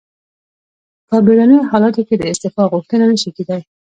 [1.07, 3.61] په بیړنیو حالاتو کې د استعفا غوښتنه نشي کیدای.